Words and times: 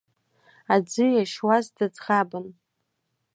Аӡы 0.73 1.05
иашьуаз 1.11 1.65
дыӡӷабын… 1.75 2.45